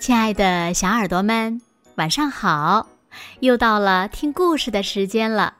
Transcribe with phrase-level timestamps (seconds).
[0.00, 1.60] 亲爱的小耳朵们，
[1.96, 2.86] 晚上好！
[3.40, 5.52] 又到了听故事的时间了，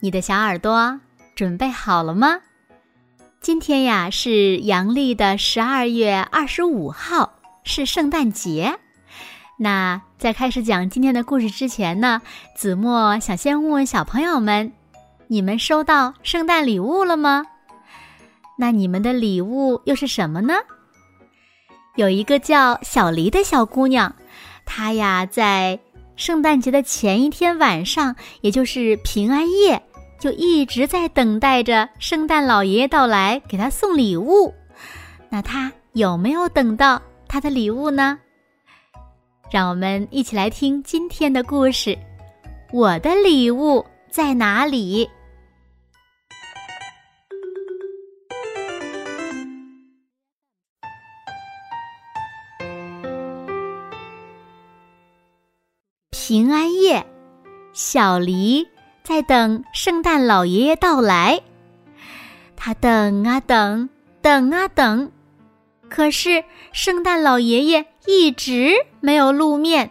[0.00, 0.98] 你的小耳朵
[1.34, 2.40] 准备好了吗？
[3.42, 8.78] 今天呀是阳历的十二月二十五号，是圣诞节。
[9.58, 12.22] 那在开始讲今天的故事之前呢，
[12.56, 14.72] 子墨想先问问小朋友们：
[15.26, 17.44] 你们收到圣诞礼物了吗？
[18.56, 20.54] 那你们的礼物又是什么呢？
[21.96, 24.14] 有一个叫小黎的小姑娘，
[24.64, 25.78] 她呀在
[26.16, 29.80] 圣诞节的前一天晚上，也就是平安夜，
[30.18, 34.52] 就一直在等待着圣诞老爷爷到来给她送礼物。
[35.28, 38.18] 那她有没有等到她的礼物呢？
[39.50, 41.96] 让我们一起来听今天的故事。
[42.72, 45.08] 我的礼物在哪里？
[56.26, 57.04] 平安夜，
[57.74, 58.66] 小黎
[59.02, 61.38] 在等圣诞老爷爷到来。
[62.56, 63.90] 他等啊等，
[64.22, 65.12] 等啊等，
[65.90, 69.90] 可是圣诞老爷爷一直没有露面。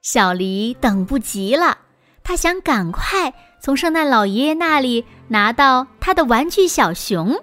[0.00, 1.76] 小黎等不及了，
[2.24, 7.38] 他想赶快从圣诞老爷爷那里拿到他的玩具小熊。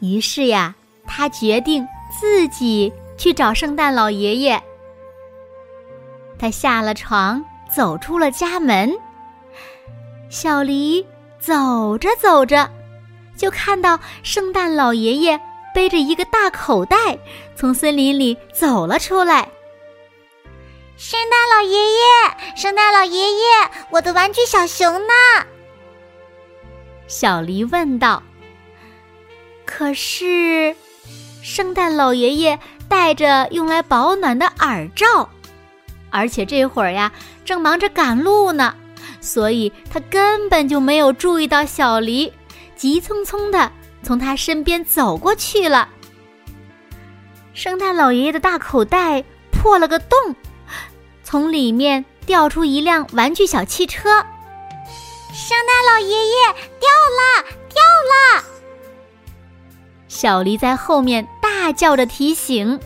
[0.00, 0.74] 于是呀，
[1.06, 1.88] 他决定
[2.20, 4.62] 自己去找圣诞老爷爷。
[6.44, 7.42] 他下了床，
[7.74, 8.92] 走出了家门。
[10.28, 11.06] 小黎
[11.40, 12.70] 走着走着，
[13.34, 15.40] 就看到圣诞老爷爷
[15.74, 17.18] 背着一个大口袋
[17.56, 19.48] 从森林里走了出来。
[20.98, 23.46] 圣诞老爷爷，圣诞老爷爷，
[23.88, 25.14] 我的玩具小熊呢？
[27.06, 28.22] 小黎问道。
[29.64, 30.76] 可是，
[31.42, 35.30] 圣诞老爷爷戴着用来保暖的耳罩。
[36.14, 37.10] 而且这会儿呀，
[37.44, 38.72] 正忙着赶路呢，
[39.20, 42.32] 所以他根本就没有注意到小黎，
[42.76, 43.72] 急匆匆的
[44.04, 45.88] 从他身边走过去了。
[47.52, 50.36] 圣诞老爷爷的大口袋破了个洞，
[51.24, 54.08] 从里面掉出一辆玩具小汽车。
[55.32, 56.34] 圣诞老爷爷
[56.78, 56.88] 掉
[57.18, 58.44] 了，掉了！
[60.06, 62.78] 小黎在后面大叫着提醒。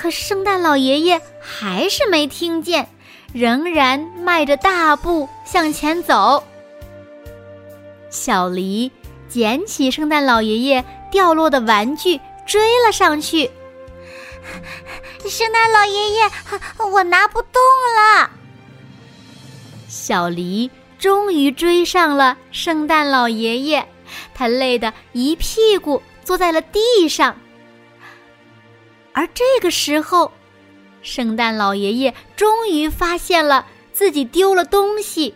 [0.00, 2.88] 可圣诞老爷爷还是没听见，
[3.32, 6.44] 仍然迈着大步向前走。
[8.08, 8.92] 小黎
[9.28, 13.50] 捡起圣诞老爷爷掉落的玩具，追了上去。
[15.28, 16.30] 圣诞老爷爷，
[16.92, 17.60] 我拿不动
[17.96, 18.30] 了。
[19.88, 23.84] 小黎终于追上了圣诞老爷爷，
[24.32, 27.36] 他累得一屁股坐在了地上。
[29.18, 30.30] 而这个时候，
[31.02, 35.34] 圣诞老爷爷终于发现了自己丢了东西。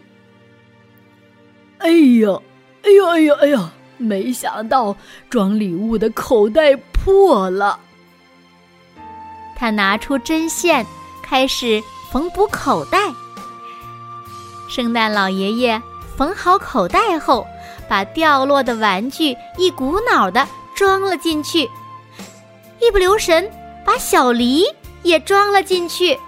[1.78, 2.40] 哎呀，
[2.84, 3.72] 哎呀，哎呀，哎呀！
[3.96, 4.96] 没想到
[5.28, 7.80] 装礼物的口袋破了。
[9.56, 10.86] 他拿出针线，
[11.20, 11.82] 开始
[12.12, 12.98] 缝补口袋。
[14.68, 15.82] 圣诞老爷爷
[16.16, 17.44] 缝好口袋后，
[17.88, 21.68] 把掉落的玩具一股脑的装了进去，
[22.80, 23.50] 一不留神。
[23.92, 24.64] 把小梨
[25.02, 26.18] 也装了进去。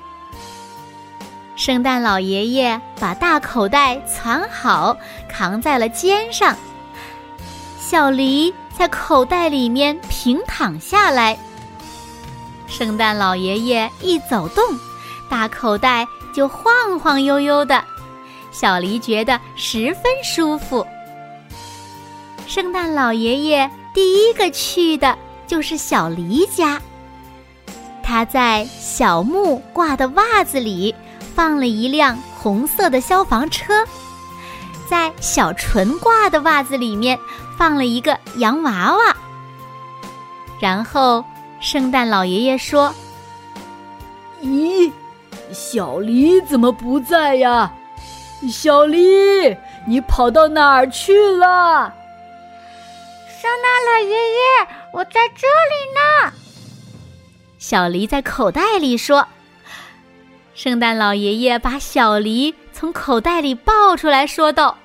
[1.56, 4.94] 圣诞老爷爷把大口袋藏好，
[5.30, 6.54] 扛在了肩上。
[7.80, 11.38] 小梨在口袋里面平躺下来。
[12.66, 14.62] 圣诞老爷爷一走动，
[15.30, 17.82] 大口袋就晃晃悠悠的。
[18.52, 20.86] 小梨觉得十分舒服。
[22.46, 26.78] 圣诞老爷爷第一个去的就是小梨家。
[28.14, 30.94] 他在小木挂的袜子里
[31.34, 33.84] 放了一辆红色的消防车，
[34.88, 37.18] 在小纯挂的袜子里面
[37.58, 39.16] 放了一个洋娃娃。
[40.60, 41.24] 然后，
[41.58, 42.94] 圣诞老爷爷说
[44.40, 44.92] ：“咦，
[45.52, 47.72] 小黎怎么不在呀？
[48.48, 49.56] 小黎，
[49.88, 51.92] 你跑到哪儿去了？”
[53.42, 56.43] 圣诞老爷爷，我在这里呢。
[57.66, 59.26] 小黎在口袋里说
[60.52, 64.76] ：“圣诞老爷爷把小黎从口袋里抱出来，说道：‘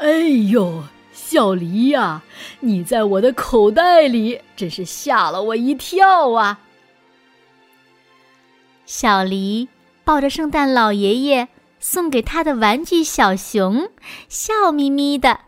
[0.00, 0.08] 哎
[0.50, 2.22] 呦，小黎呀，
[2.60, 6.60] 你在我的口袋里，真是吓了我一跳啊！’
[8.86, 9.68] 小黎
[10.02, 11.48] 抱着圣诞老爷爷
[11.78, 13.90] 送给他的玩具小熊，
[14.30, 15.40] 笑眯眯的。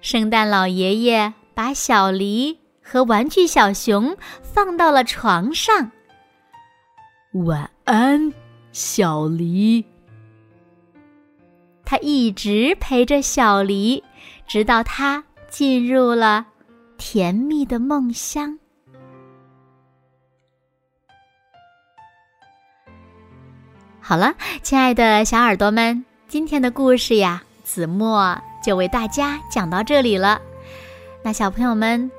[0.00, 5.90] 圣诞老爷爷把小黎。”和玩具小熊放到了床上。
[7.46, 8.32] 晚安，
[8.70, 9.84] 小狸。
[11.84, 14.02] 他一直陪着小狸，
[14.46, 16.46] 直到他进入了
[16.96, 18.58] 甜蜜的梦乡。
[24.00, 30.40] 好了，亲爱的小耳朵们，今天的故事呀，子墨就为大家讲到这里了。
[31.22, 32.10] 那小朋友们，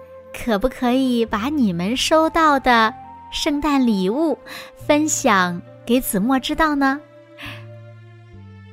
[0.43, 2.93] 可不可以把你们收到的
[3.31, 4.37] 圣诞礼物
[4.85, 6.99] 分享给子墨知道呢？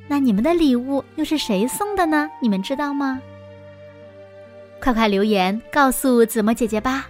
[0.07, 2.29] 那你们的礼物又是谁送的呢？
[2.41, 3.21] 你们知道吗？
[4.81, 7.07] 快快留言告诉子墨姐姐吧。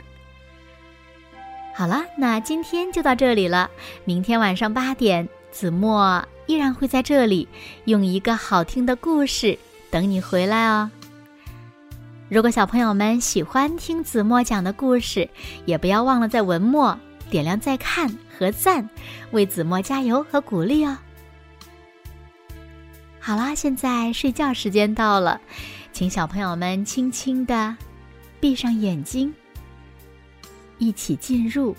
[1.74, 3.70] 好了，那今天就到这里了。
[4.06, 5.28] 明天晚上八点。
[5.52, 7.48] 子墨依然会在这里，
[7.86, 9.56] 用一个好听的故事
[9.92, 10.90] 等你回来哦。
[12.34, 15.30] 如果小朋友们喜欢听子墨讲的故事，
[15.66, 16.98] 也不要忘了在文末
[17.30, 18.90] 点亮再看和赞，
[19.30, 20.98] 为子墨加油和鼓励哦。
[23.20, 25.40] 好啦，现在睡觉时间到了，
[25.92, 27.78] 请小朋友们轻轻的
[28.40, 29.32] 闭上眼睛，
[30.80, 31.76] 一起进入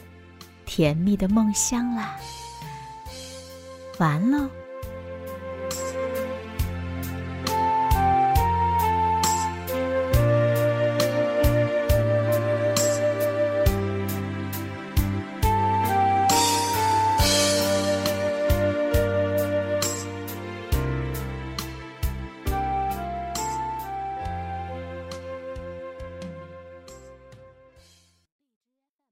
[0.64, 2.14] 甜蜜的梦乡啦。
[3.98, 4.48] 完喽。